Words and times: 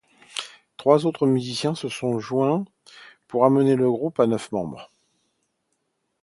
Trois 0.77 1.05
autres 1.05 1.27
musiciens 1.27 1.75
se 1.75 1.87
sont 1.87 2.17
joints 2.17 2.65
pour 3.27 3.45
amener 3.45 3.75
le 3.75 3.87
groupe 3.91 4.19
à 4.19 4.25
neuf 4.25 4.51
membres. 4.51 4.89